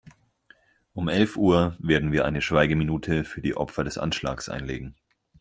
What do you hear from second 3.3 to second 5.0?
die Opfer des Anschlags einlegen.